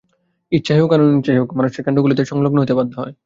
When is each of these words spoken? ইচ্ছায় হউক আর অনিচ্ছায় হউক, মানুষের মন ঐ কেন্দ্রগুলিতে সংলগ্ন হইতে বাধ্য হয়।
ইচ্ছায় 0.51 0.79
হউক 0.81 0.91
আর 0.93 0.99
অনিচ্ছায় 1.01 1.37
হউক, 1.39 1.49
মানুষের 1.51 1.79
মন 1.79 1.81
ঐ 1.81 1.85
কেন্দ্রগুলিতে 1.85 2.23
সংলগ্ন 2.25 2.57
হইতে 2.59 2.73
বাধ্য 2.73 2.93
হয়। 2.97 3.13